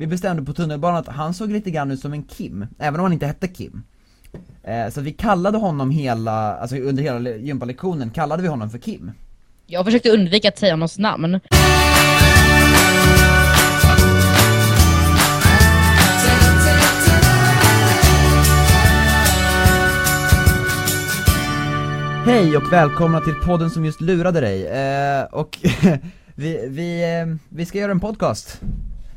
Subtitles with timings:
[0.00, 3.04] vi bestämde på tunnelbanan att han såg lite grann ut som en Kim, även om
[3.04, 3.82] han inte hette Kim.
[4.62, 9.12] Eh, så vi kallade honom hela, alltså under hela gympalektionen kallade vi honom för Kim.
[9.66, 11.40] Jag försökte undvika att säga någons namn.
[22.24, 25.58] Hej och välkomna till podden som just lurade dig, eh, och
[26.34, 28.60] vi, vi, eh, vi ska göra en podcast.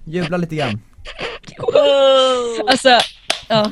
[0.04, 0.82] Jubla lite grann.
[2.70, 2.90] Alltså,
[3.50, 3.72] ja.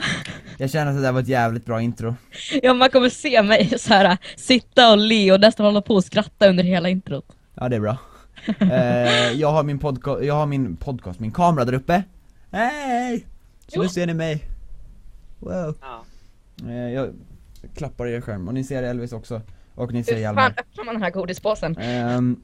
[0.58, 2.16] Jag känner att det där var ett jävligt bra intro.
[2.64, 6.04] ja, man kommer se mig så här sitta och le och nästan hålla på och
[6.04, 7.26] skratta under hela introt.
[7.56, 7.98] Ja det är bra.
[8.60, 12.04] Eh, jag har min podcast, jag har min podcast, min kamera där uppe.
[12.52, 13.26] Hej!
[13.68, 13.82] Så Jo.
[13.84, 14.44] nu ser ni mig.
[15.40, 15.76] Wow.
[15.82, 16.04] Ja.
[16.70, 17.10] Eh, jag
[17.76, 19.42] klappar i er skärm, och ni ser Elvis också.
[19.76, 20.54] Och ni ser Hur fan Hjalmar.
[20.58, 21.78] öppnar man den här godispåsen?
[21.78, 22.42] Ehm,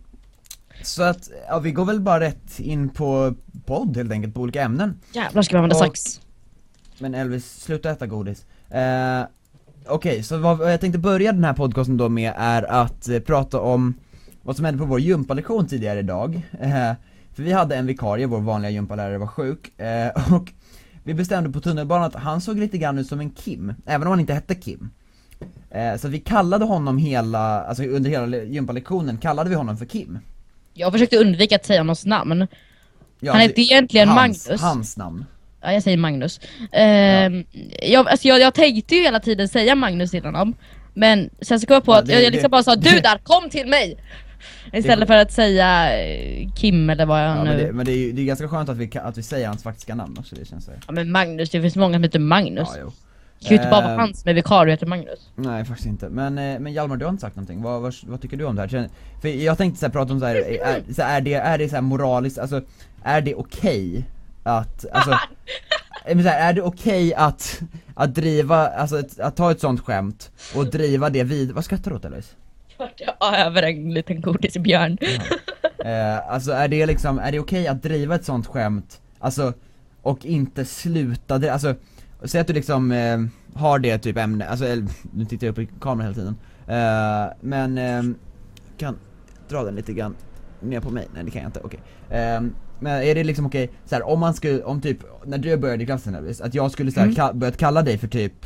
[0.83, 3.33] så att, ja vi går väl bara rätt in på
[3.65, 4.99] podd helt enkelt, på olika ämnen.
[5.13, 6.21] Jävlar ska vi använda Och- sax.
[6.99, 8.45] Men Elvis, sluta äta godis.
[8.69, 9.21] Eh,
[9.89, 13.19] Okej, så vad, vad jag tänkte börja den här podcasten då med är att eh,
[13.19, 13.93] prata om
[14.41, 16.41] vad som hände på vår gympalektion tidigare idag.
[16.59, 16.91] Eh,
[17.33, 20.51] för vi hade en vikarie, vår vanliga gympalärare var sjuk, eh, och
[21.03, 24.11] vi bestämde på tunnelbanan att han såg lite grann ut som en Kim, även om
[24.11, 24.89] han inte hette Kim.
[25.69, 30.19] Eh, så vi kallade honom hela, alltså under hela gympalektionen kallade vi honom för Kim.
[30.77, 32.47] Jag försökte undvika att säga någons namn.
[33.19, 34.61] Ja, Han heter egentligen hans, Magnus.
[34.61, 35.25] Hans namn.
[35.61, 36.39] Ja, jag säger Magnus.
[36.71, 37.43] Ehm,
[37.83, 40.55] jag, alltså jag, jag tänkte ju hela tiden säga Magnus till honom.
[40.93, 42.75] Men sen så kom jag på Ja, att det- jag, jag liksom det- bara sa
[42.75, 43.97] det- du där, kom till mig!
[44.73, 47.49] Istället för att säga eh, Kim eller vad jag Ja, nu...
[47.49, 49.47] men det, men det är ju det är ganska skönt att vi, att vi säger
[49.47, 50.71] hans faktiska namn också, det känns så.
[50.87, 52.67] Ja men Magnus, det finns många som heter Magnus.
[52.73, 52.91] Ja, jo.
[53.39, 55.29] Kan ju inte bara vara Ehm, han som är vikarie heter Magnus.
[55.35, 58.21] Nej faktiskt inte, men, eh, men Hjalmar du har inte sagt någonting, vad, vad, vad
[58.21, 58.89] tycker du om det här?
[59.21, 61.57] För jag tänkte så här, prata om så här, är, så här, är det, är
[61.57, 62.61] det så här moraliskt, alltså,
[63.03, 64.05] är det okej
[64.43, 65.11] att, alltså,
[66.05, 67.61] eh, men så här, är det okej att,
[67.95, 71.91] att driva, alltså ett, att ta ett sånt skämt och driva det vid, vad skrattar
[71.91, 72.35] du åt Elis?
[72.95, 74.97] Ja, över en liten godisbjörn.
[75.85, 79.53] Eh, alltså är det liksom, är det okej att driva ett sånt skämt, alltså,
[80.01, 81.75] och inte sluta, det, alltså,
[82.23, 83.19] säg att du liksom eh,
[83.53, 86.35] har det typ ämne, alltså, eller, nu tittar jag upp i kameran hela tiden,
[86.67, 88.03] Eh, men, eh,
[88.77, 88.97] kan
[89.49, 90.15] dra den lite grann
[90.61, 91.79] ner på mig, nej det kan jag inte, okej.
[92.09, 92.41] Eh,
[92.79, 95.83] men är det liksom okej, så här, om man skulle, om typ, när du började
[95.83, 97.15] i klassen Elvis, att jag skulle så här, Mm.
[97.17, 98.45] ka- börjat kalla dig för typ,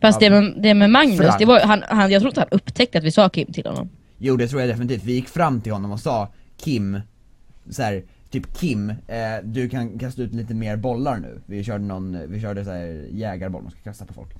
[0.00, 0.30] Fast Ja.
[0.30, 1.38] det, med, det med Magnus, Frank.
[1.38, 3.88] det var, han, han, jag tror inte han upptäckte att vi sa Kim till honom.
[4.18, 7.00] Jo det tror jag definitivt, vi gick fram till honom och sa Kim,
[7.70, 11.40] så här, typ Kim, eh, du kan kasta ut lite mer bollar nu.
[11.46, 14.30] Vi körde någon, vi körde så här jägarboll man ska kasta på folk.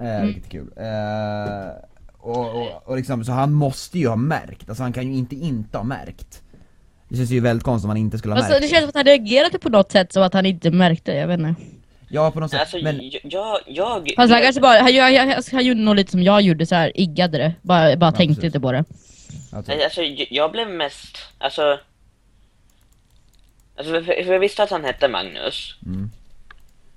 [0.00, 0.70] Eh, Vilket är kul.
[0.76, 1.72] Eh,
[2.18, 5.34] och, och, och liksom, så han måste ju ha märkt, alltså han kan ju inte
[5.36, 6.42] inte ha märkt.
[7.08, 8.88] Det känns ju väldigt konstigt om han inte skulle ha Alltså, märkt det känns som
[8.88, 11.54] att han reagerade på något sätt så att han inte märkte, jag vet inte.
[12.08, 14.12] Ja på något sätt, Alltså, men jag, jag, jag...
[14.16, 16.74] Fast han kanske bara, han, han, han, han gjorde nog lite som jag gjorde så
[16.74, 17.54] här, iggade det.
[17.62, 18.44] Bara, bara tänkte precis.
[18.44, 18.84] inte på det.
[19.52, 21.78] alltså, Nej, Alltså, jag, jag blev mest, alltså...
[23.76, 25.78] Alltså, för, för jag visste att han hette Magnus.
[25.86, 26.10] Mm.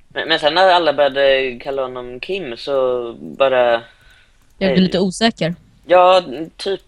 [0.08, 3.72] Men, men sen när alla började kalla honom Kim så bara...
[4.58, 5.56] Jag blev lite osäker.
[5.86, 6.24] Ja,
[6.58, 6.82] typ.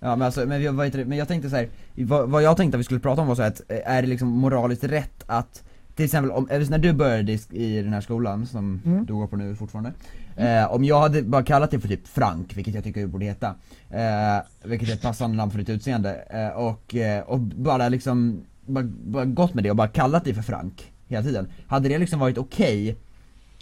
[0.00, 2.76] Ja men alltså, men jag, det, men jag tänkte så här, vad, vad jag tänkte
[2.76, 5.24] att vi skulle prata om var så här att, eh, är det liksom moraliskt rätt
[5.26, 5.62] att,
[5.96, 9.06] till exempel om, när du började i, i den här skolan som Mm.
[9.06, 9.92] du går på nu fortfarande,
[10.36, 13.24] eh, om jag hade bara kallat dig för typ Frank, vilket jag tycker du borde
[13.24, 13.54] heta,
[13.90, 18.44] eh, vilket är ett passande namn för ditt utseende, eh, och, eh, och bara liksom,
[18.66, 21.98] bara, bara gått med det och bara kallat dig för Frank hela tiden, hade det
[21.98, 22.96] liksom varit okej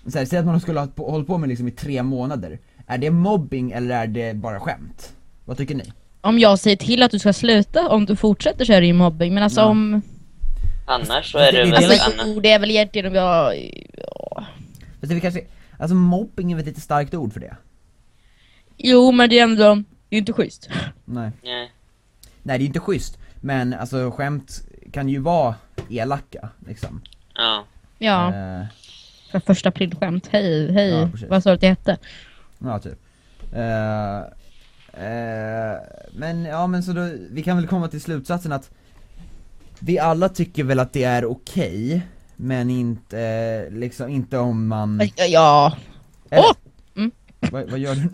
[0.07, 2.59] så här, Säg att man skulle ha på- hållit på med liksom i tre månader,
[2.87, 5.13] är det mobbing eller är det bara skämt?
[5.45, 5.93] Vad tycker ni?
[6.21, 8.93] Om jag säger till att du ska sluta, om du fortsätter så är det ju
[8.93, 9.35] mobbing.
[9.35, 9.67] Men alltså Ja.
[9.67, 10.03] om...
[10.87, 13.55] Annars så är det Det- väl Alltså, jo, det är väl egentligen om jag...
[13.97, 14.45] ja.
[15.01, 15.45] Fast är kanske,
[15.79, 17.57] alltså mobbing är väl ett lite starkt ord för det?
[18.77, 19.75] Jo, men det är ändå...
[20.09, 20.69] Det är inte schysst.
[21.05, 21.31] Nej.
[21.43, 21.71] Nej.
[22.43, 25.55] Nej det är inte schysst, men alltså skämt kan ju vara
[25.91, 27.03] elaka liksom.
[27.35, 27.65] Ja.
[27.99, 28.65] Ja, Eh,
[29.31, 30.29] för första aprilskämt.
[30.33, 30.89] Hej, hej.
[30.89, 31.29] Ja, precis.
[31.29, 31.99] Vad sa du att det hette?
[32.59, 32.99] ja typ.
[33.53, 34.17] Eh,
[35.05, 35.79] eh,
[36.13, 38.71] men ja men så då, vi kan väl komma till slutsatsen att
[39.79, 42.03] vi alla tycker väl att det är okej,
[42.37, 45.01] men inte, eh, liksom inte om man...
[45.17, 45.77] Ja, Ja.
[46.31, 46.53] Eller- Åh!
[46.97, 47.11] Mm.
[47.41, 48.09] Vad, vad gör du?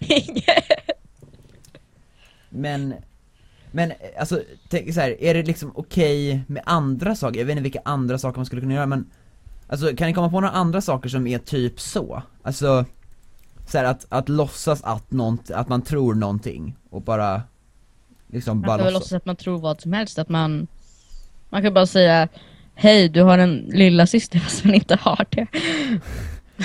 [0.14, 0.46] Inget.
[2.48, 2.94] Men,
[3.74, 7.38] men eh, alltså, tänk så här, är det liksom okej med andra saker?
[7.38, 9.06] Jag vet inte vilka andra saker man skulle kunna göra men
[9.68, 12.22] Alltså kan ni komma på några andra saker som är typ så?
[12.42, 12.84] Alltså,
[13.66, 17.42] så här, att, att låtsas att, nånt, att man tror någonting och bara
[18.32, 20.66] Liksom Man bara låtsas låtsas att man tror vad som helst, att man...
[21.50, 22.28] Man kan bara säga
[22.74, 25.46] Hej, du har en lilla syster fast hon inte har det.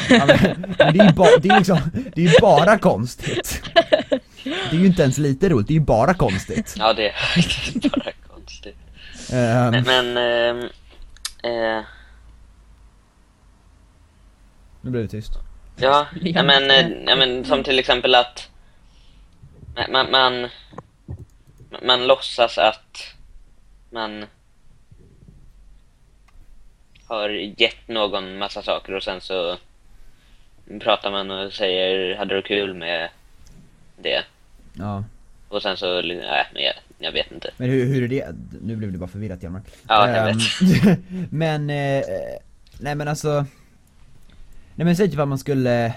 [0.10, 1.80] Ja, men, men det är ju ba, det är liksom,
[2.16, 3.62] det är bara konstigt.
[4.44, 6.76] Det är ju inte ens lite roligt, det är ju bara konstigt.
[6.78, 8.78] Ja, det är faktiskt bara konstigt.
[9.34, 10.60] Ehm, Men, men ehm,
[11.44, 11.84] eh,
[14.82, 15.32] nu blev det tyst.
[15.76, 18.50] ja, ja, men, eh, ja, men som till exempel att
[19.90, 20.48] man, man,
[21.82, 22.98] man låtsas att
[23.90, 24.26] man
[27.08, 29.58] har gett någon massa saker och sen så
[30.80, 33.10] pratar man och säger hade du kul med
[34.04, 34.24] det?
[34.74, 35.04] Ja.
[35.48, 37.52] Och sen så, nej, men jag, jag vet inte.
[37.58, 38.36] Men hur, hur är det?
[38.62, 39.62] Nu blev det bara förvirrat Hjalmar.
[39.88, 41.00] Ja, jag Ehm, vet.
[41.32, 42.04] men, eh,
[42.80, 43.46] nej men alltså
[44.76, 45.94] Nej men säg typ att man skulle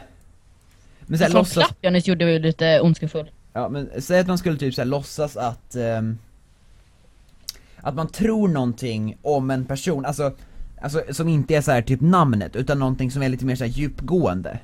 [1.01, 3.31] Men såhär låtsas, klapp jag nyss gjorde ju lite ondskefull.
[3.53, 6.19] ja men säg att man skulle typ såhär låtsas att ehm,
[7.77, 10.33] Att man tror någonting om en person, alltså
[10.81, 13.65] Alltså som inte är så här typ namnet, utan någonting som är lite mer så
[13.65, 14.59] här djupgående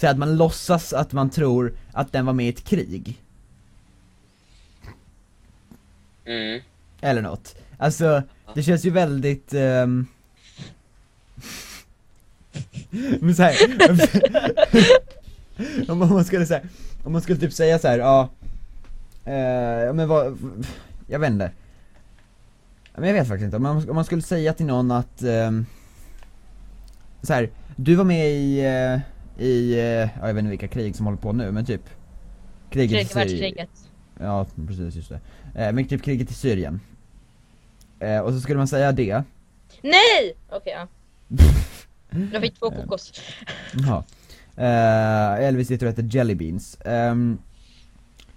[0.00, 3.18] Så att man låtsas att man tror att den var med i ett krig
[6.28, 6.60] Mm.
[7.00, 7.56] Eller något.
[7.78, 8.22] Alltså,
[8.54, 9.54] det känns ju väldigt...
[9.54, 10.06] ehm,
[13.20, 13.54] men så här,
[15.90, 16.60] om man skulle säga,
[17.04, 18.28] om man skulle typ säga så här, ja,
[19.24, 20.38] eh, men vad,
[21.06, 21.50] jag vet inte.
[22.94, 25.66] Men jag vet faktiskt inte, om man, om man skulle säga till någon att, um,
[27.22, 29.00] så här, du var med i, eh,
[29.38, 31.82] i, eh, ja, jag vet inte vilka krig som håller på nu, men typ
[32.70, 33.66] Kriget i Tredje Syrien.
[34.20, 35.20] Ja, precis, just det.
[35.54, 36.80] Eh, men typ kriget i Syrien.
[38.00, 39.22] Eh, och så skulle man säga det.
[39.82, 40.34] Nej!
[40.50, 40.88] Okej, ja.
[42.32, 43.12] Jag fick två kokos.
[43.74, 44.04] Jaha.
[44.56, 46.78] Eh, Elvis heter heter Jelly Beans.
[46.84, 47.38] Ehm,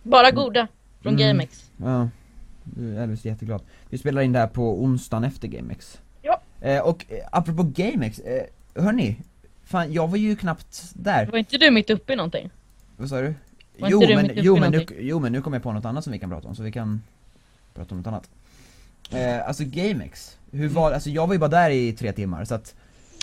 [0.03, 0.68] Bara goda.
[1.01, 1.27] Från Mm.
[1.27, 1.71] GameX.
[1.77, 2.09] ja,
[2.98, 3.62] Elvis är jätteglad.
[3.89, 6.00] Vi spelar in det här på onsdagen efter GameX.
[6.21, 6.42] Ja.
[6.62, 8.44] Eh, och eh, apropå GameX, eh,
[8.83, 9.18] hörni.
[9.71, 11.25] Fan, jag var ju knappt där.
[11.25, 12.50] Var inte du mitt uppe i någonting?
[12.97, 13.33] Vad sa du?
[13.79, 16.03] Var Jo du men, jo, men nu, jo men nu kommer jag på något annat
[16.03, 17.01] som vi kan prata om, så vi kan
[17.73, 18.29] prata om något annat.
[19.12, 22.56] Eh, alltså GameX, hur var, alltså jag var ju bara där i tre timmar så
[22.56, 22.75] att,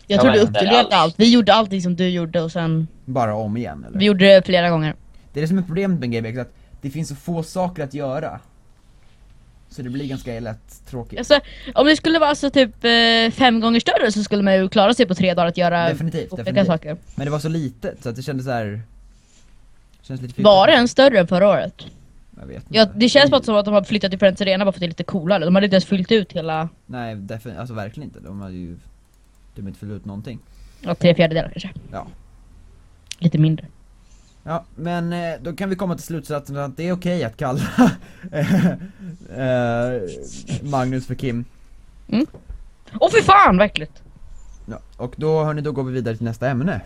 [0.06, 1.20] Jag tror du upplevde allt.
[1.20, 3.98] Vi gjorde allting som du gjorde och sen, bara om igen eller?
[3.98, 4.94] vi gjorde det flera gånger.
[5.32, 7.94] Det är det som är problemet med GameX, att det finns så få saker att
[7.94, 8.40] göra.
[9.70, 11.18] Så det blir ganska lätt tråkigt.
[11.18, 11.40] Alltså,
[11.74, 14.94] om det skulle vara alltså typ eh, fem gånger större så skulle man ju klara
[14.94, 16.66] sig på tre dagar att göra Definitivt, olika definitivt.
[16.66, 16.96] saker.
[17.14, 18.82] Men det var så litet så att det kändes så här.
[20.02, 21.74] Känns lite Var det en större än förra året?
[22.40, 22.68] Jag vet inte.
[22.76, 24.80] Ja, det känns bara som att de har flyttat till Friends Arena bara för att
[24.80, 25.44] det är lite coolare.
[25.44, 28.20] De hade inte ens fyllt ut hela, Nej, defin- alltså verkligen inte.
[28.20, 28.76] De hade ju
[29.54, 30.38] de inte fyllt ut någonting.
[30.80, 31.70] ja, tre fjärdedelar kanske.
[31.92, 32.06] Ja.
[33.18, 33.66] Lite mindre.
[34.48, 37.60] Ja, men eh, då kan vi komma till slutsatsen att det är okej att kalla
[39.36, 40.02] eh,
[40.62, 41.44] Magnus för Kim.
[43.00, 44.02] Åh fy fan, verkligt!
[44.66, 46.80] Ja, och då hörni, då går vi vidare till nästa ämne.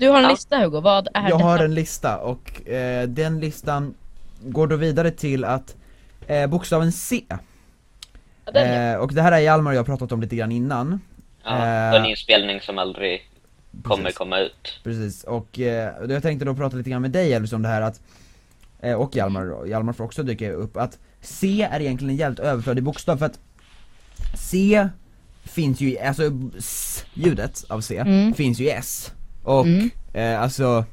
[0.00, 0.30] Du har en Ja.
[0.30, 1.44] lista Hugo, vad är Jag detta?
[1.44, 3.94] har en lista och eh, den listan
[4.42, 5.76] går då vidare till att
[6.26, 7.24] eh, bokstaven C.
[8.52, 8.60] Ja.
[8.60, 11.00] Eh, och det här är Hjalmar och jag har pratat om lite grann innan.
[11.44, 13.29] Ja, Eh, en inspelning som aldrig
[13.82, 14.18] kommer Precis.
[14.18, 14.80] komma ut.
[14.84, 17.80] Precis, och eh, jag tänkte då prata lite grann med dig Elvis om det här
[17.82, 18.00] att
[18.80, 22.38] eh, Och Hjalmar då, Hjalmar får också dyka upp att C är egentligen en jävligt
[22.40, 23.38] överflödig bokstav för att
[24.34, 24.88] C
[25.44, 26.22] finns ju i, alltså
[26.58, 28.34] S-ljudet av C Mm.
[28.34, 29.12] finns ju i S
[29.42, 29.90] Och Mm.
[30.12, 30.84] eh, alltså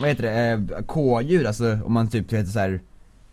[0.00, 0.30] Vad heter det,
[0.76, 2.80] eh, K-ljud alltså om man typ heter så här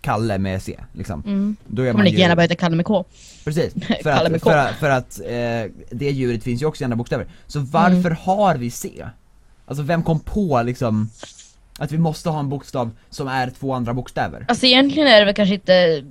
[0.08, 1.56] Kalle med C liksom Mm.
[1.68, 3.06] Då är man lika ju gärna bara heta Kalle med K.
[3.46, 4.50] Precis, för Kalle att, med K.
[4.50, 7.28] för att, för att eh, det djuret finns ju också i andra bokstäver.
[7.48, 8.16] Så varför Mm.
[8.22, 9.06] har vi C?
[9.66, 11.10] Alltså vem kom på liksom
[11.80, 14.46] att vi måste ha en bokstav som är två andra bokstäver?
[14.48, 16.04] Alltså egentligen är det väl kanske inte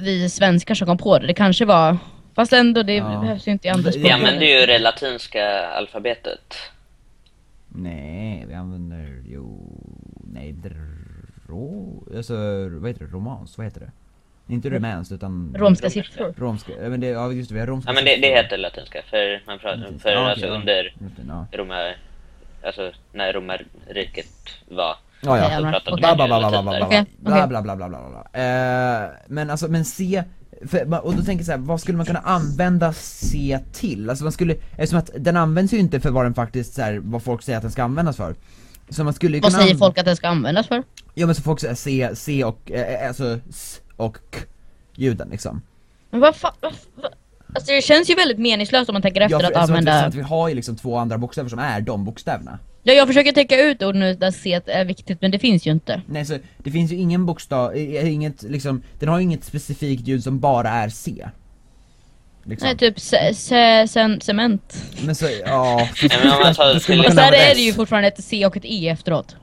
[0.00, 1.96] vi svenskar som kom på det, det kanske var
[2.34, 3.20] Fast ändå, det Ja.
[3.20, 4.06] behövs ju inte i andra Vi språk.
[4.06, 6.54] Vi använder ju det latinska alfabetet.
[7.68, 8.97] Nej, vi använder
[11.48, 12.34] dro, alltså
[12.68, 13.90] vad heter det, romans, vad heter det?
[14.54, 16.34] Inte romans utan Romska siffror.
[16.36, 18.58] Romska, ja, men det, ja just det, vi har romska Ja men det, det heter
[18.58, 20.52] latinska, för man pratar, för okej, alltså ja.
[20.52, 20.94] under
[21.28, 21.46] ja.
[21.52, 21.96] Romar,
[22.62, 24.26] alltså när romarriket
[24.68, 24.96] var.
[25.20, 25.50] Ja, ja.
[25.50, 25.72] Hjalmar.
[25.72, 26.00] pratade Okej.
[26.00, 27.48] Bla bla bla bla bla bla Okej, bla okej.
[27.48, 30.24] bla bla bla bla bla eh, Men alltså, men C,
[30.66, 34.10] för, och då tänker jag så här, vad skulle man kunna använda C till?
[34.10, 37.00] Alltså man skulle, eftersom att den används ju inte för vad den faktiskt så här,
[37.02, 38.34] vad folk säger att den ska användas för
[38.90, 40.82] Så man skulle Vad kunna säger folk att den ska användas för?
[41.14, 44.38] Ja men så folk säger C, C och, eh, alltså S och K
[44.96, 45.62] ljuden liksom
[46.10, 47.12] Men vad fan, vad, vad?
[47.54, 50.04] Alltså det känns ju väldigt meningslöst om man tänker efter Ja, för, att vi- använda
[50.04, 53.32] att vi har ju liksom två andra bokstäver som är de bokstäverna Ja jag försöker
[53.32, 56.38] tänka ut ord nu där C är viktigt men det finns ju inte Nej så
[56.58, 60.40] det finns ju ingen bokstav, eh, inget liksom, den har ju inget specifikt ljud som
[60.40, 61.28] bara är C
[62.48, 62.66] liksom.
[62.66, 64.84] Nej, typ ce- ce- cement.
[65.06, 68.24] Men så, ja, för, Nej, men tar man till- använda är det ju fortfarande ett
[68.24, 69.36] C och ett E efteråt.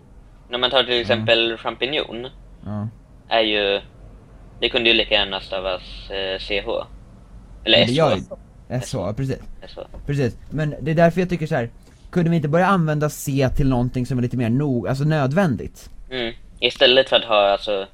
[0.50, 2.28] När man tar till exempel champinjon,
[2.66, 2.88] Ja.
[3.30, 3.82] är ju...
[4.60, 6.68] Det kunde ju lika gärna stavas eh, CH.
[7.66, 8.86] Eller det gör SH.
[8.86, 9.38] SH, precis.
[9.68, 9.80] SH.
[10.06, 11.70] Precis, men det är därför jag tycker så här.
[12.12, 15.90] kunde vi inte börja använda C till någonting som är lite mer nog, alltså nödvändigt?
[16.12, 16.34] Mm.
[16.60, 17.88] Istället för att ha alltså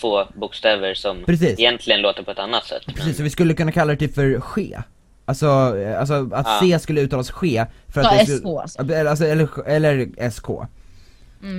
[0.00, 1.58] två bokstäver som Precis.
[1.58, 2.82] egentligen låter på ett annat sätt.
[2.94, 4.78] Precis, så vi skulle kunna kalla det typ för ske.
[5.26, 5.46] Alltså,
[5.78, 6.58] eh, alltså att Ja.
[6.62, 8.80] C skulle uttalas ske för att Ja, det skulle, SK alltså.
[8.82, 10.46] Eller, alltså, eller, eller SK.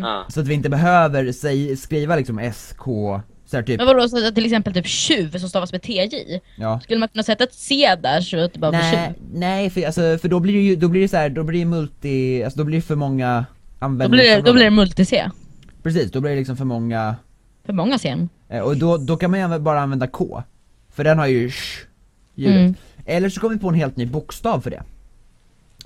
[0.01, 0.25] Ja.
[0.29, 2.83] Så att vi inte behöver säg, skriva liksom SK,
[3.47, 6.39] så här typ, Men vadå, så att till exempel typ tjuv som stavas med TJ?
[6.57, 6.79] ja.
[6.79, 9.23] Skulle man kunna sätta ett C där så att det bara blir Nej, tjuv?
[9.33, 11.59] nej för, alltså, för då blir det ju, då blir det så här, då blir
[11.59, 13.45] det multi, alltså då blir det för många
[13.79, 14.43] Då användningsområden.
[14.43, 14.69] blir, det, då blir det
[15.03, 15.29] multi-C.
[15.83, 17.15] Precis, då blir det liksom för många,
[17.65, 18.27] För många C.
[18.49, 20.43] eh, och då, då kan man ju bara använda K.
[20.93, 21.85] För den har ju sh
[22.35, 22.55] ljudet.
[22.55, 22.75] Mm.
[23.05, 24.83] Eller så kommer vi på en helt ny bokstav för det.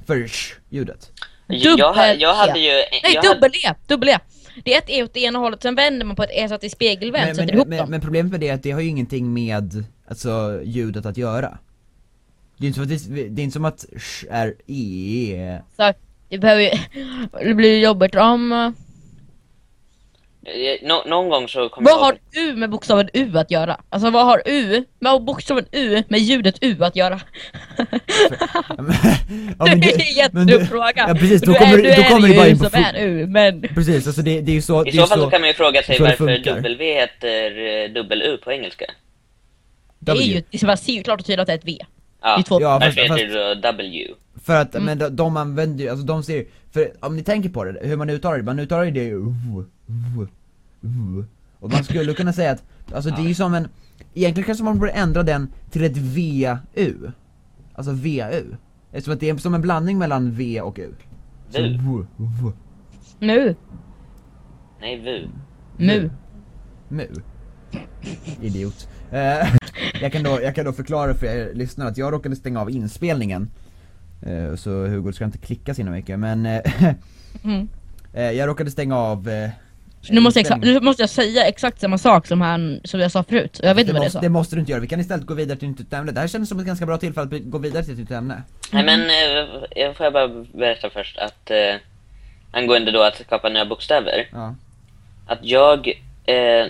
[0.05, 1.11] För sh ljudet.
[1.47, 2.71] Jag, jag, jag hade ju...
[3.03, 3.75] Nej, dubbel-E!
[3.87, 4.19] Dubbel-E!
[4.63, 6.55] Det är ett E åt det ena hållet, sen vänder man på ett E så
[6.55, 7.89] att det är spegelvänt, Men, sätter men, ihop men, dem.
[7.89, 11.57] men problemet med det är att det har ju ingenting med, alltså ljudet att göra.
[12.57, 15.59] Det är inte som att, det, det är inte som att sh är e.
[15.75, 15.93] Så
[16.29, 16.69] det behöver ju...
[17.43, 18.73] Det blir ju jobbigt om...
[20.49, 23.81] eh, nå, någon gång så kommer Vad jag har U med bokstaven U att göra?
[23.89, 27.19] Alltså vad har U, har bokstaven U med ljudet U att göra?
[27.77, 27.85] ja,
[28.77, 28.77] det
[29.57, 31.05] men är en du- jättedum fråga!
[31.07, 32.59] Ja precis, då Du kommer, är- du, du då är kommer det bara U in
[32.59, 33.61] på som är U, men...
[33.61, 35.41] Precis, alltså det, det är ju så, I det är så fall så, så kan
[35.41, 36.37] man ju fråga sig det varför.
[36.37, 38.85] W heter eh, dubbel-U på engelska.
[39.99, 41.77] Det är ju, det man ser ju klart och tydligt att det är ett V.
[42.21, 44.07] Ja, Det är Ja, fast- fast- heter det W?
[44.45, 44.85] För att, Mm.
[44.85, 47.79] men de, de använder ju, alltså de ser ju, för om ni tänker på det,
[47.87, 49.31] hur man uttalar det, man uttalar ju det ju v,
[49.85, 50.25] v, v.
[51.59, 53.67] Och man skulle kunna säga att, alltså det är ju som en,
[54.13, 56.57] egentligen kanske man borde ändra den till ett VU
[57.73, 58.55] Alltså VU
[58.91, 60.93] Eftersom att det är som en blandning mellan V och U
[61.49, 61.77] Så V.
[61.79, 62.51] v, v,
[63.19, 63.55] Mu.
[64.81, 65.27] Nej, VU.
[65.77, 66.09] Mu.
[66.89, 67.07] mu
[68.41, 69.47] Idiot Eh,
[70.01, 72.69] jag, kan då, jag kan då förklara för er lyssnare att jag råkade stänga av
[72.69, 73.49] inspelningen
[74.21, 76.61] Eh, Så Hugo ska inte klicka så mycket men eh,
[77.43, 77.67] Mm.
[78.13, 79.29] Jag råkade stänga av
[80.09, 83.23] nu, måste jag, nu måste jag säga exakt samma sak som, han, som jag sa
[83.23, 83.59] förut.
[83.63, 84.21] Jag vet inte det, vad måste, sa.
[84.21, 86.19] det måste du inte göra, vi kan istället gå vidare till ett nytt ämne Det
[86.19, 88.85] här känns som ett ganska bra tillfälle att gå vidare till ett nytt ämne Nej
[88.85, 91.75] men, eh, jag får jag bara berätta först att eh,
[92.51, 94.27] angående då att skapa nya bokstäver.
[94.31, 94.55] Ja,
[95.27, 95.87] Att jag,
[96.25, 96.65] eh,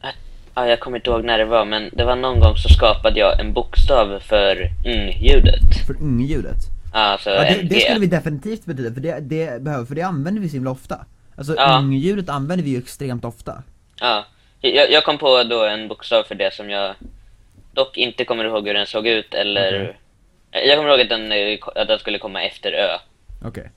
[0.00, 0.14] att,
[0.54, 3.20] ja, jag kommer inte ihåg när det var, men det var någon gång så skapade
[3.20, 5.86] jag en bokstav för ng-ljudet.
[5.86, 6.56] för ung-ljudet
[6.92, 10.42] Alltså ja, det, det skulle vi definitivt betyda, för det, det behöver, för det använder
[10.42, 11.04] vi så himla ofta
[11.38, 11.78] Alltså Ja.
[11.78, 13.62] ung-ljudet använder vi ju extremt ofta
[14.00, 14.24] Ja,
[14.60, 16.94] jag, jag kom på då en bokstav för det som jag
[17.72, 19.96] dock inte kommer ihåg hur den såg ut eller...
[20.50, 21.32] Jag kommer ihåg att den,
[21.74, 22.98] att den skulle komma efter Ö.
[23.44, 23.70] Okej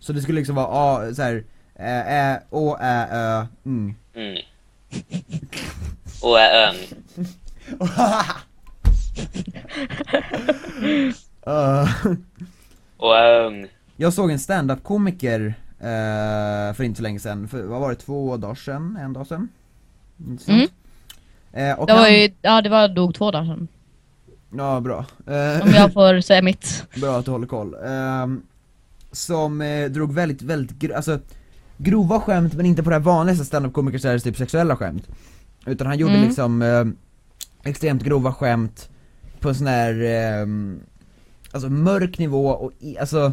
[0.00, 1.44] Så det skulle liksom vara A, så här,
[1.78, 4.42] Ä, Ä, Å, Ä, Ö, ung Mm.
[6.22, 6.76] Och är ön.
[11.46, 11.88] Uh,
[12.96, 13.66] Och är ung.
[13.96, 15.54] Jag såg en stand-up komiker
[16.76, 18.98] för inte så länge sedan, för, vad var det, två dagar sedan?
[19.00, 19.48] En dag sedan?
[20.28, 20.70] Inte sant?
[21.52, 21.70] Mm.
[21.70, 23.68] Eh, Det var han, ju, ja det var dog två dagar sedan.
[24.56, 26.84] Ja bra, Eh, Om jag får säga mitt.
[27.00, 28.42] bra att du håller koll Ehm,
[29.12, 31.18] Som eh, drog väldigt, väldigt, gro- alltså
[31.76, 34.76] Grova skämt men inte på det här vanliga stand-up komiker så är det typ sexuella
[34.76, 35.08] skämt
[35.66, 36.26] Utan han gjorde Mm.
[36.28, 36.84] liksom eh,
[37.62, 38.88] extremt grova skämt
[39.40, 40.80] på en sån här, ehm,
[41.52, 43.32] alltså mörk nivå och i, alltså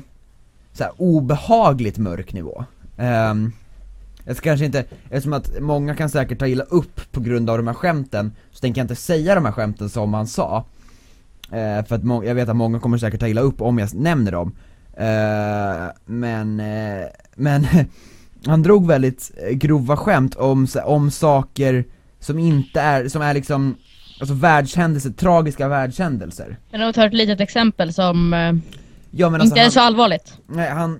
[0.77, 2.65] så här, obehagligt mörk nivå.
[2.97, 3.53] Um,
[4.25, 7.57] Jag ska kanske inte, eftersom att många kan säkert ta illa upp på grund av
[7.57, 10.65] de här skämten Så tänker jag inte säga de här skämten som han sa.
[11.53, 13.93] Uh, för att må- jag vet att många kommer säkert ta illa upp om jag
[13.93, 14.51] nämner dem.
[14.99, 17.05] Uh, Men, uh,
[17.35, 17.67] men
[18.45, 21.83] han drog väldigt grova skämt om, om saker
[22.19, 23.75] som inte är, som är liksom
[24.19, 26.57] Alltså världshändelser, tragiska världshändelser.
[26.71, 28.33] Men om vi tar ett litet exempel som
[29.17, 30.37] Ja men alltså inte han, så allvarligt.
[30.47, 30.99] nej, han,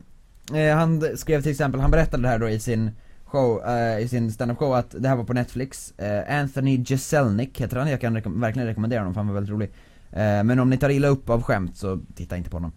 [0.53, 2.91] eh, han skrev till exempel, han berättade det här då i sin
[3.25, 7.61] show, eh, i sin stand-up show att det här var på Netflix, eh, Anthony Jeselnik
[7.61, 9.71] heter han, jag kan rekom- verkligen rekommendera honom för han var väldigt rolig.
[10.11, 12.71] Eh, Men om ni tar illa upp av skämt så titta inte på honom.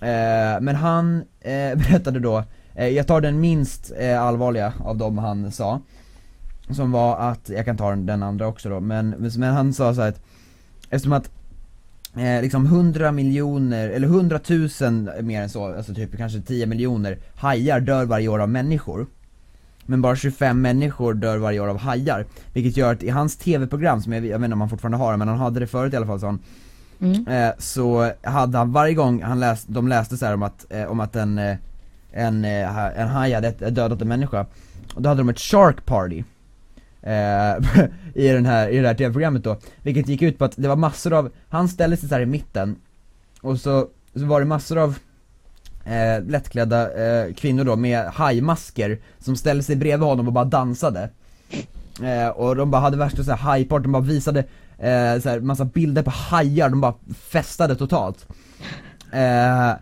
[0.00, 2.44] Eh, Men han eh, berättade då,
[2.74, 5.80] jag tar den minst allvarliga av dem han sa
[6.70, 10.00] Som var att, jag kan ta den- andra också då, men, men han sa så
[10.00, 10.20] att
[10.90, 11.30] Eftersom att
[12.16, 14.40] eh, liksom 100 miljoner, eller 100
[14.80, 19.06] 000 mer än så, alltså typ kanske 10 miljoner hajar dör varje år av människor
[19.88, 22.26] men bara 25 människor dör varje år av hajar.
[22.52, 25.16] Vilket gör att i hans tv-program, som jag, jag vet inte om han fortfarande har
[25.16, 26.38] men han hade det förut i alla fall så han,
[27.00, 27.26] Mm.
[27.28, 30.84] eh, så hade han varje gång han läst, de läste så här om att, eh,
[30.84, 31.56] om att en, eh,
[32.12, 34.46] en, eh, en haj hade dödat en människa,
[34.94, 36.24] och då hade de ett shark party
[37.06, 37.84] eh,
[38.14, 40.76] i, den här, i det här tv-programmet då, vilket gick ut på att det var
[40.76, 42.76] massor av, han ställde sig så här i mitten,
[43.40, 44.98] och så, så var det massor av
[45.84, 51.10] eh, lättklädda eh, kvinnor då med hajmasker som ställde sig bredvid honom och bara dansade.
[52.02, 54.40] Eh, Och de bara hade värsta så här hajpart, de bara visade
[54.78, 58.26] eh, så här, massa bilder på hajar, de bara festade totalt.
[59.12, 59.72] Eh,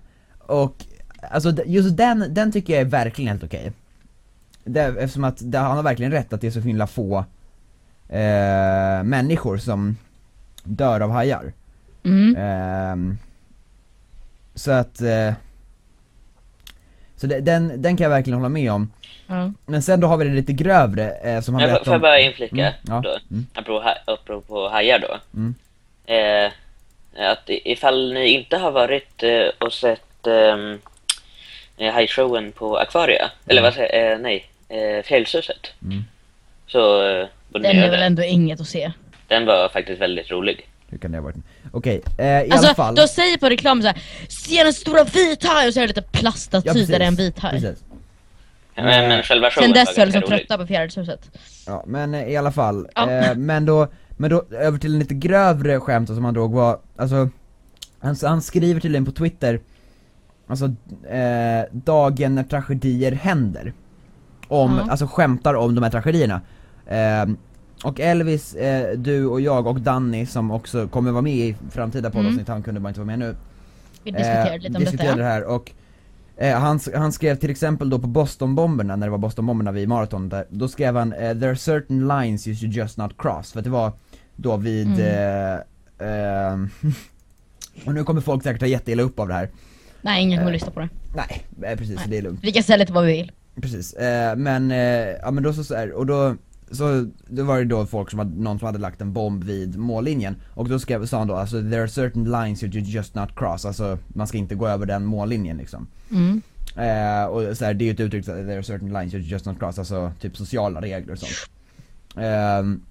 [0.46, 0.84] Och
[1.30, 3.72] alltså just den, den tycker jag är verkligen helt okej
[4.64, 7.24] det, Eftersom att det, han har verkligen rätt att det är så himla få
[8.08, 9.96] eh, människor som
[10.64, 11.52] dör av hajar
[12.06, 12.36] Mm.
[12.38, 13.18] Ehm,
[14.54, 15.32] så att, eh,
[17.16, 18.92] så det, den, den kan jag verkligen hålla med om.
[19.26, 19.52] Ja.
[19.66, 22.00] Men sen då har vi det lite grövre eh, som han berättade får jag om.
[22.02, 23.16] bara inflika Mm, ja, då?
[23.30, 23.46] mm.
[23.54, 25.18] Apropå, ha- apropå hajar då.
[25.34, 25.54] Mm.
[26.06, 26.52] Eh,
[27.30, 30.78] att ifall ni inte har varit eh, och sett ehm,
[31.76, 35.66] eh, hajshowen på Aquaria, eller vad säger eh, nej, eh, Fjällshuset.
[35.82, 36.04] Mm.
[36.66, 38.92] Så eh, Den är väl ändå inget att se.
[39.28, 40.68] Den var faktiskt väldigt rolig.
[40.88, 41.36] Hur kan det ha varit?
[41.72, 42.94] Okej, eh, i Alltså, alla fall.
[42.94, 45.68] de säger på reklam såhär Se den stora vithaj!
[45.68, 47.50] Och så är det lite plastaty där det är en vithaj.
[47.60, 47.84] precis.
[48.76, 51.30] Men, Eh, men själva showen Sen dess var jag liksom trötta på Fjärilshuset.
[51.66, 52.88] Ja, men eh, i alla fall.
[52.94, 53.10] Ja.
[53.10, 56.78] Eh, men då, men då över till en lite grövre skämt som han drog var,
[56.96, 57.28] alltså,
[58.00, 59.60] han, han skriver tydligen på Twitter,
[60.46, 60.64] alltså,
[61.08, 63.72] eh, dagen när tragedier händer.
[64.54, 64.90] Om, Ja.
[64.90, 66.40] alltså skämtar om de här tragedierna.
[66.86, 67.26] Eh,
[67.84, 72.10] och Elvis, eh, du och jag och Danny som också kommer vara med i framtida
[72.10, 73.36] poddavsnitt, han kunde bara inte vara med nu.
[74.04, 75.22] Vi diskuterade Eh, lite om diskuterade detta.
[75.22, 75.70] det här och
[76.36, 80.28] eh, han, han skrev till exempel då på Bostonbomberna, när det var Bostonbomberna vid maraton
[80.28, 83.58] där, då skrev han eh, 'There are certain lines you should just not cross' för
[83.58, 83.92] att det var
[84.36, 85.60] då vid Mm.
[85.98, 86.08] eh,
[86.52, 86.70] ehm,
[87.86, 89.48] och nu kommer folk säkert ta jätteilla upp av det här
[90.02, 90.88] Nej, ingen kommer eh, lyssna på det.
[91.16, 92.06] Nej, eh, precis, Nej.
[92.08, 93.32] det är lugnt Vi kan säga lite vad vi vill.
[93.60, 96.36] Precis, eh, men, eh, ja men då så, så här, och då
[96.70, 99.78] så då var det då folk som hade, någon som hade lagt en bomb vid
[99.78, 103.28] mållinjen Och då skrev, sa han då alltså 'There are certain lines you just not
[103.30, 106.42] cross' Alltså man ska inte gå över den mållinjen liksom Mm.
[106.76, 109.46] Eh, och så här, det är ju ett uttryck, there are certain lines you just
[109.46, 111.50] not cross, alltså typ sociala regler och sånt.
[112.16, 112.82] Ehm,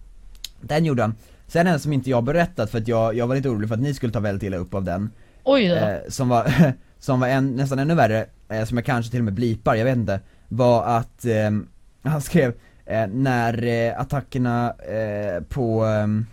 [0.61, 1.15] den gjorde han.
[1.47, 3.81] Sen en som inte jag berättat för att jag, jag var lite orolig för att
[3.81, 5.09] ni skulle ta väldigt illa upp av den.
[5.43, 5.75] Oj då.
[5.75, 9.25] Eh, som var, som var en, nästan ännu värre, eh, som jag kanske till och
[9.25, 10.19] med blipar, jag vet inte.
[10.55, 11.67] Var att, ehm,
[12.03, 12.53] han skrev,
[12.85, 16.25] eh, när eh, attackerna eh, på, ehm,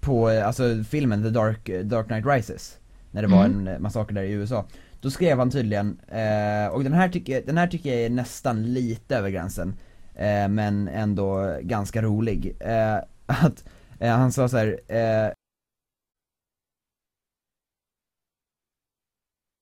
[0.00, 2.78] på, eh, alltså filmen The Dark, Dark Knight Rises.
[3.10, 3.58] När det var Mm.
[3.68, 4.66] en eh, massaker där i USA.
[5.00, 8.62] Då skrev han tydligen, eh, och den här, tycker, den här tycker jag är nästan
[8.74, 9.74] lite över gränsen,
[10.14, 12.56] eh, men ändå ganska rolig.
[12.60, 13.64] Eh, att
[14.00, 14.80] eh, han sa så här.
[14.88, 15.32] Eh,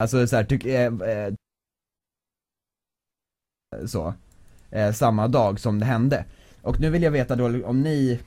[0.02, 1.34] alltså så här, tyck, eh, eh,
[3.86, 4.14] så,
[4.70, 6.24] eh, samma dag som det hände.
[6.62, 8.20] Och nu vill jag veta då om ni,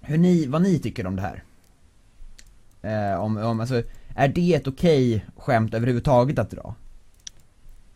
[0.00, 1.42] hur ni, vad ni tycker om det här.
[2.82, 3.82] Eh, om, om, alltså,
[4.16, 6.74] är det ett okej skämt överhuvudtaget att dra?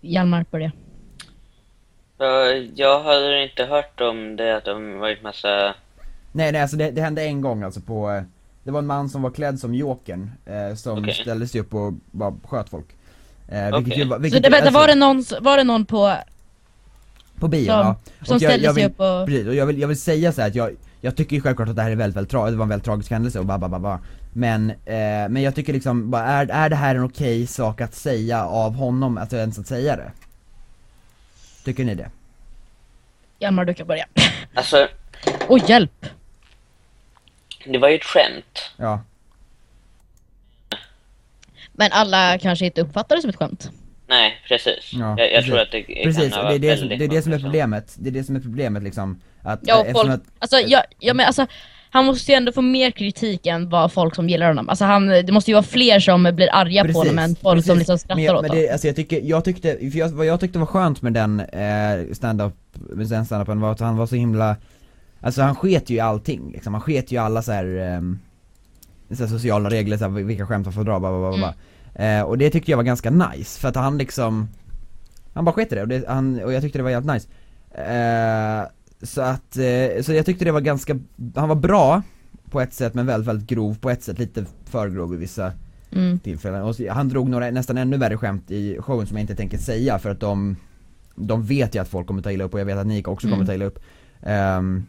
[0.01, 0.73] Hjalmar på det.
[2.19, 2.25] Så
[2.75, 5.75] jag har inte hört om det att de varit massa...
[6.33, 8.23] Nej nej alltså det, det hände en gång alltså på, eh,
[8.65, 11.15] det var en man som var klädd som Jokern, eh, som Okej.
[11.15, 12.87] ställde sig upp och bara sköt folk.
[13.49, 13.99] Eh, vilket Okej.
[13.99, 16.15] ju, var- Så vilket, det, vänta, alltså, var, det någon, var det någon på,
[17.40, 17.96] På bio som, ja.
[18.25, 19.27] som Och jag- ställde jag sig vill- upp och...
[19.27, 20.70] Precis, och jag vill, jag vill säga så här att jag,
[21.01, 22.85] jag tycker ju självklart att det här är väldigt, väldigt tragiskt, det var en väldigt
[22.85, 24.01] tragisk händelse och bara, bara, bara.
[24.33, 24.77] Men, eh,
[25.29, 28.75] men jag tycker liksom, bara, är, är det här en okej sak att säga av
[28.75, 30.12] honom, alltså ens att säga det?
[31.64, 32.11] Tycker ni det?
[33.38, 34.07] Hjalmar du kan börja.
[34.55, 34.88] Alltså,
[35.49, 36.07] Oj hjälp!
[37.66, 38.70] det var ju ett skämt.
[38.77, 39.01] Ja.
[41.72, 43.70] Men alla kanske inte uppfattar det som ett skämt.
[44.09, 44.90] Nej, precis.
[44.92, 45.47] Ja, jag jag precis.
[45.51, 47.38] tror att det Precis, kan och det är det, som, det är det som är
[47.38, 50.27] problemet, det är det som är problemet liksom att, Ja, eh, och eftersom folk, att,
[50.38, 51.47] alltså, ja, ja, men alltså,
[51.90, 54.69] han måste ju ändå få mer kritik än vad folk som gillar honom.
[54.69, 57.79] Alltså han, det måste ju vara fler som blir arga på honom än folk som
[57.79, 58.64] liksom skrattar men, jag- åt men honom.
[58.66, 61.40] det, alltså jag tycker, jag tyckte, för jag, vad jag tyckte var skönt med den
[61.40, 64.57] eh, stand-up, med den stand-upen var att han var så himla
[65.21, 68.19] Alltså han sket ju i allting liksom, han sket ju alla så här, ehm,
[69.11, 71.55] så här sociala regler, så här, vilka skämt han får dra, bla, bla, bla, bla.
[71.99, 74.49] Eh, och det tyckte jag var ganska nice, för att han liksom
[75.35, 77.29] Han bara sket det, och, det, han, och jag tyckte det var jävligt nice
[77.73, 78.69] eh,
[79.03, 80.99] Så att, eh, så jag tyckte det var ganska,
[81.35, 82.03] han var bra
[82.51, 85.53] på ett sätt men väldigt, väldigt grov på ett sätt, lite för grov i vissa
[85.93, 86.19] Mm.
[86.19, 86.63] tillfällen.
[86.63, 89.59] Och så, han drog några nästan ännu värre skämt i showen som jag inte tänker
[89.59, 90.57] säga för att de
[91.15, 93.27] de vet ju att folk kommer ta illa upp och jag vet att ni också
[93.27, 93.47] kommer Mm.
[93.47, 93.79] ta illa upp
[94.59, 94.87] um,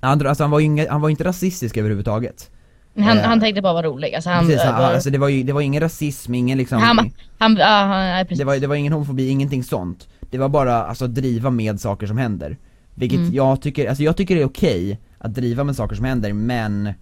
[0.00, 2.50] andra, alltså han var ju inga, han var inte rasistisk överhuvudtaget
[2.98, 4.14] Han, Eh, han tänkte bara vara rolig.
[4.14, 6.78] Alltså han, Precis, han, var, alltså det var ju, det var ingen rasism, ingen liksom
[6.82, 8.38] han, han, ja, han, nej, precis.
[8.38, 10.08] det var, det var ingen homofobi, ingenting sånt.
[10.30, 12.56] Det var bara alltså driva med saker som händer.
[12.94, 13.34] Vilket Mm.
[13.34, 16.92] jag tycker, alltså jag tycker det är okej att driva med saker som händer men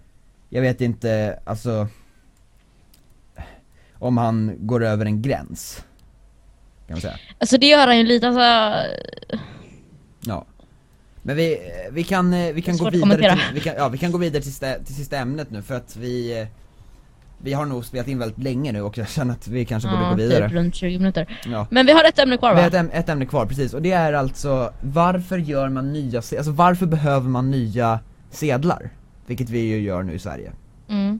[0.49, 1.87] jag vet inte, alltså
[3.93, 5.83] om han går över en gräns.
[6.87, 7.17] Kan man säga.
[7.39, 8.41] Alltså det gör han ju lite, alltså,
[10.21, 10.45] Ja.
[11.27, 11.57] Men vi,
[11.91, 14.41] vi kan, eh, vi kan gå vidare till, vi kan, ja, vi kan gå vidare
[14.43, 16.47] till, stä, till sista ämnet nu för att vi eh,
[17.37, 20.01] Vi har nog spelat in väldigt länge nu och jag känner att vi kanske borde
[20.03, 20.43] ja, gå vidare.
[20.49, 21.39] typ runt 20 minuter.
[21.45, 21.67] Ja.
[21.71, 22.61] Men vi har ett ämne kvar Vi va?
[22.61, 26.17] har ett, äm- ett ämne kvar, precis, och det är alltså varför gör man nya
[26.17, 27.99] alltså varför behöver man nya
[28.31, 28.89] sedlar?
[29.25, 30.51] Vilket vi ju gör nu i Sverige.
[30.89, 31.19] Mm.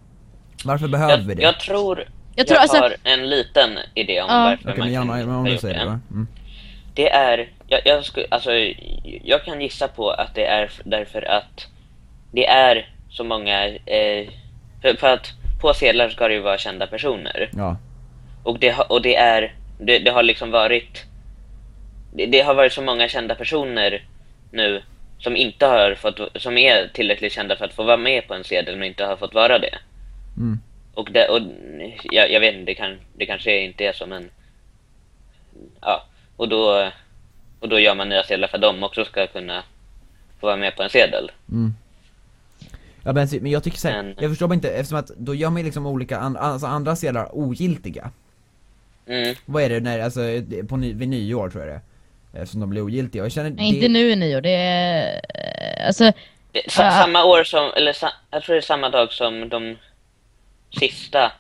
[0.66, 1.44] Varför behöver vi Jag, det?
[1.44, 4.44] jag tror jag, Jag tror alltså, har en liten idé om Ja.
[4.44, 5.86] varför Okej man men kan Hjalmar, om du säger det det.
[5.86, 6.00] va?
[6.12, 6.28] Mm.
[6.94, 8.52] Det är, jag, jag, sku, alltså,
[9.24, 11.68] jag kan gissa på att det är därför att
[12.32, 14.28] det är så många, eh,
[14.82, 17.50] för, för att på sedlar ska det ju vara kända personer.
[17.54, 17.78] Ja,
[18.44, 21.06] Och det, och det är, det, det har liksom varit,
[22.14, 24.06] det, det har varit så många kända personer
[24.52, 24.84] nu
[25.20, 28.44] som inte har fått, som är tillräckligt kända för att få vara med på en
[28.44, 29.78] sedel men inte har fått vara det.
[30.38, 30.60] mm.
[30.94, 31.42] Och, det, och
[32.04, 34.30] jag, jag vet inte, det, kan, det kanske inte är så men
[35.82, 36.06] ja,
[36.38, 36.92] och då,
[37.60, 39.64] och då gör man nya sedlar för att de också ska kunna
[40.40, 41.32] få vara med på en sedel.
[41.52, 41.74] Mm.
[43.04, 45.50] Ja men, men jag tycker såhär, Men- jag förstår bara inte, eftersom att då gör
[45.50, 48.12] man ju liksom olika, an, alltså andra sedlar ogiltiga
[49.10, 49.36] Mm.
[49.46, 51.82] Vad är det när, alltså det- på ny, vid nyår tror jag det
[52.40, 55.22] Eftersom de blir ogiltiga, jag känner nej, inte nu i nyår, det är,
[55.88, 56.12] alltså,
[56.52, 56.92] Det, sa.
[56.92, 59.76] Samma år som, eller sa, jag tror det är samma dag som de
[60.80, 61.32] sista,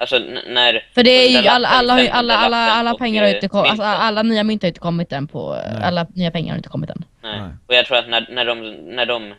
[0.00, 3.34] alltså när för det är ju, alla, alla, har ju- alla, alla, alla pengar har
[3.34, 5.82] inte kommit, alltså, alla nya mynt har inte kommit än på, Nej.
[5.82, 7.04] alla nya pengar har inte kommit än.
[7.22, 7.40] Nej.
[7.40, 7.50] Nej.
[7.66, 8.60] Och jag tror att när, när, de,
[8.96, 9.34] när de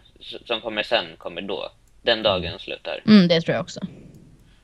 [0.46, 1.72] som kommer sen kommer då,
[2.02, 3.00] den dagen slutar.
[3.08, 3.80] Mm, det tror jag också.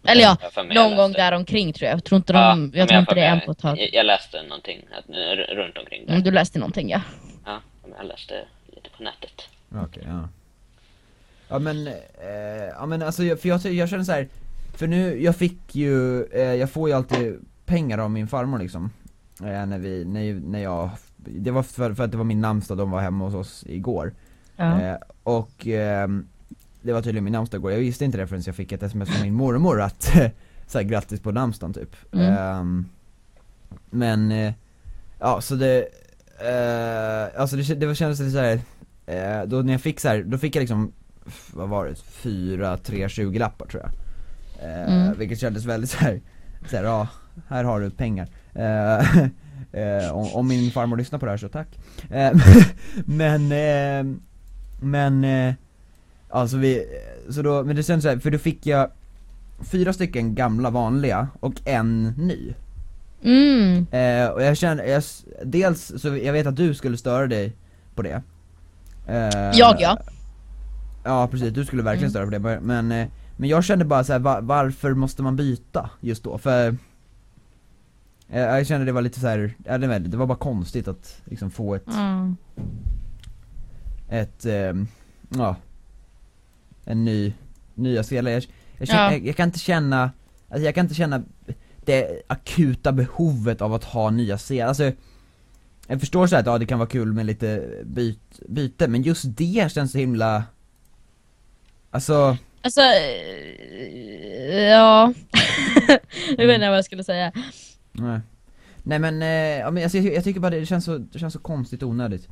[0.08, 0.38] Eller ja,
[0.74, 1.96] någon gång där omkring tror jag.
[1.96, 3.80] Jag tror inte, Ja, de, jag tror inte det är än på ett tag.
[3.80, 5.06] Jag, jag läste någonting att,
[5.56, 6.12] runt omkring där.
[6.14, 7.02] Mm, du läste någonting ja.
[7.46, 8.34] Ja, men jag läste
[8.76, 9.42] lite på nätet.
[9.76, 10.30] Okej, ja.
[11.50, 11.94] Ja men, eh,
[12.80, 14.28] ja men alltså för jag, jag känner så här.
[14.78, 17.36] För nu, jag fick ju, eh, jag får ju alltid
[17.66, 18.90] pengar av min farmor liksom.
[19.42, 22.78] Eh, när vi, när, när jag, det var för, för att det var min namnsdag,
[22.78, 24.14] de var hemma hos oss igår.
[24.56, 24.82] ja.
[24.82, 26.28] Eh, och ehm,
[26.82, 29.10] det var tydligen min namnsdag igår, jag visste inte det förrän jag fick ett sms
[29.10, 30.04] från min mormor att
[30.68, 31.96] så här, grattis på namnsdagen typ.
[32.14, 32.34] Mm.
[32.38, 32.86] Ehm,
[33.90, 34.54] men, eh,
[35.20, 35.78] ja så det,
[36.40, 38.60] eh, alltså det, det var- kändes lite såhär,
[39.06, 40.92] eh, då när jag fick så här, då fick jag liksom,
[41.54, 43.92] vad var det, fyra, tre 20 lappar tror jag.
[44.64, 45.18] Eh, Mm.
[45.18, 46.22] Vilket kändes väldigt såhär,
[46.70, 47.08] såhär, ja,
[47.48, 48.28] här har du pengar.
[48.54, 49.18] Eh,
[49.72, 51.68] eh, om, om min farmor lyssnar på det här så tack.
[53.06, 53.54] Men,
[54.82, 55.26] men,
[56.30, 56.86] alltså vi,
[57.30, 58.92] så då, men det känns såhär, för då fick jag
[59.62, 62.54] fyra stycken gamla vanliga och en ny.
[63.24, 63.86] Mm.
[64.34, 65.04] Och jag känner, jag,
[65.44, 67.56] dels så jag vet att du skulle störa dig
[67.96, 68.22] på det.
[69.54, 70.00] Jag, ja.
[71.04, 72.30] Ja precis, du skulle verkligen Mm.
[72.30, 75.90] störa på det, men, men jag kände bara så här, va, varför måste man byta
[76.00, 76.38] just då?
[76.38, 76.68] För
[78.30, 80.88] eh, jag kände det var lite så här, ja, det, var, det var bara konstigt
[80.88, 82.36] att liksom få ett, Mm.
[84.10, 84.88] ett, ehm,
[85.30, 85.56] ja,
[86.86, 87.34] en ny,
[87.76, 88.32] nya sedlar.
[88.32, 88.44] Jag,
[88.78, 89.12] jag, känner, Ja.
[89.12, 90.12] jag, jag kan inte känna,
[90.50, 91.24] alltså jag kan inte känna
[91.86, 94.92] det akuta behovet av att ha nya sedlar, alltså
[95.88, 99.02] jag förstår så här att ja, det kan vara kul med lite byt, byte, men
[99.02, 100.44] just det känns så himla
[101.98, 105.14] Alltså, Alltså, eh, ja.
[106.38, 107.32] jag vet inte vad jag skulle säga.
[107.92, 108.20] nej
[108.84, 111.34] Nej men, eh, ja, men alltså, jag, jag tycker bara det känns så, det känns
[111.34, 112.28] så konstigt onödigt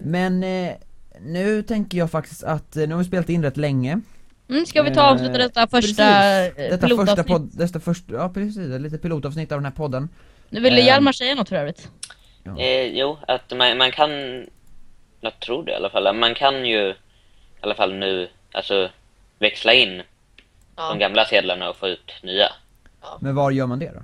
[0.00, 0.72] Men eh,
[1.20, 4.00] nu tänker jag faktiskt att, nu har vi spelat in rätt länge
[4.48, 6.70] Mm, ska vi ta och avsluta detta första precis.
[6.70, 7.26] Detta första pilotavsnitt?
[7.26, 10.08] podd, detta första, ja precis, lite pilotavsnitt av den här podden
[10.48, 11.88] Nu ville eh, Hjalmar säga något för övrigt.
[12.58, 14.10] Eh, jo, att man, man kan,
[15.20, 16.94] jag tror det i alla fall, man kan ju
[17.58, 18.90] i alla fall nu alltså
[19.38, 20.02] växla in
[20.74, 22.52] de gamla sedlarna och få ut nya
[23.20, 24.00] Men var gör man det då?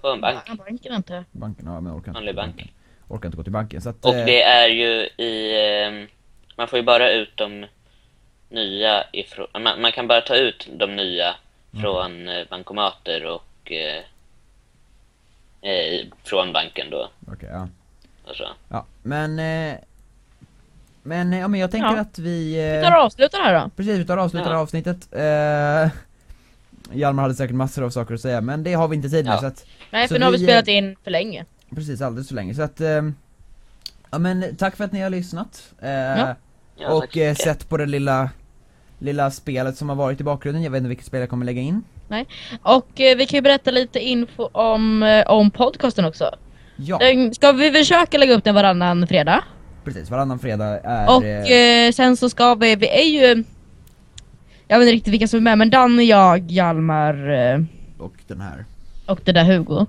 [0.00, 1.24] på en bank, Ja, banken inte.
[1.32, 1.66] Banken?
[1.66, 2.72] Ja men orkar inte vanlig bank.
[3.08, 6.08] Orkar inte gå till banken så att, Och eh, det är ju i, eh,
[6.56, 7.66] man får ju bara ut de
[8.48, 11.34] nya ifrån, man, man kan bara ta ut de nya
[11.80, 14.02] från eh, bankomater och eh,
[16.24, 17.08] från banken då.
[17.32, 17.68] okej ja
[18.24, 18.48] Och så.
[18.68, 19.78] Ja, men, eh,
[21.06, 22.00] men, eh, ja men jag tänker Ja.
[22.00, 23.70] att vi, Vi eh, tar och avslutar här då.
[23.76, 24.58] precis vi tar och avslutar Ja.
[24.58, 25.90] avsnittet eh,
[26.98, 29.34] Hjalmar hade säkert massor av saker att säga men det har vi inte tid med
[29.34, 29.38] Ja.
[29.40, 31.44] så att Nej, Så för nu har vi vi, spelat eh, in för länge.
[31.74, 33.02] precis alldeles för länge så att eh,
[34.10, 35.90] Ja men tack för att ni har lyssnat eh,
[36.78, 36.92] Ja.
[36.92, 38.30] Och eh, sett på det lilla
[38.98, 41.60] Lilla spelet som har varit i bakgrunden, jag vet inte vilket spel jag kommer lägga
[41.62, 41.82] in
[42.62, 46.30] Och eh, vi kan ju berätta lite info om, eh, om podcasten också.
[46.76, 49.44] Ja, Den, ska vi försöka lägga upp den varannan fredag?
[49.86, 53.44] Precis, varannan fredag är Och eh, eh, sen så ska vi, vi är ju...
[54.68, 57.60] Jag vet inte riktigt vilka som är med, men Danne, jag, Hjalmar eh,
[57.98, 58.64] och den här
[59.06, 59.86] och det där Hugo.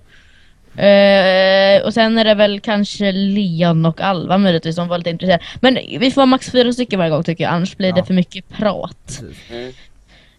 [0.82, 5.44] Eh, och sen är det väl kanske Leon och Alva möjligtvis som var lite intresserade.
[5.62, 8.06] Men vi får max fyra stycken varje gång tycker jag, annars blir det Ja.
[8.06, 9.22] för mycket prat.
[9.52, 9.74] Mm.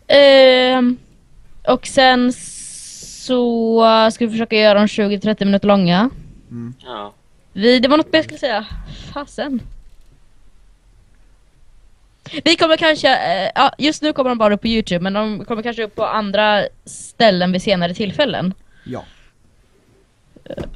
[0.06, 0.96] Ehm,
[1.68, 6.10] och sen så ska vi försöka göra dem 20-30 minuter långa.
[6.86, 7.12] Ja.
[7.58, 8.66] Vi, det var något jag skulle säga.
[9.12, 9.60] Fasen.
[12.44, 15.44] Vi kommer kanske, eh, ja, just nu kommer de bara upp på Youtube men de
[15.44, 18.54] kommer kanske upp på andra ställen vid senare tillfällen.
[18.84, 19.04] Ja,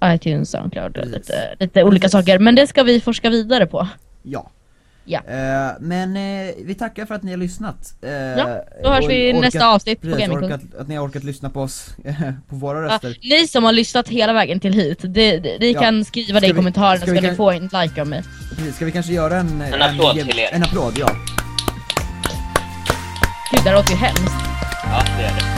[0.05, 1.15] iTunes, Soundcloud Precis.
[1.15, 2.39] lite, lite olika saker.
[2.39, 3.89] Men det ska vi forska vidare på.
[4.23, 4.51] ja
[5.05, 5.21] Ja.
[5.29, 7.95] Eh, men eh, vi tackar för att ni har lyssnat.
[8.03, 11.25] Eh, Ja, då hörs vi i nästa avsnitt på Precis, orkat, att ni har orkat
[11.25, 11.87] lyssna på oss,
[12.49, 13.17] på våra Ja, röster.
[13.23, 15.81] ni som har lyssnat hela vägen till hit, det, det, ni Ja.
[15.81, 17.63] kan skriva det Ska i vi- kommentarerna ska så vi ska ni kan- få en
[17.83, 18.23] like av mig.
[18.57, 19.61] Precis, ska vi kanske göra en...
[19.63, 20.49] En applåd en, till er.
[20.53, 21.09] En applåd, ja.
[23.53, 24.35] Gud, det låter ju hemskt.
[24.85, 25.52] ja, det är det.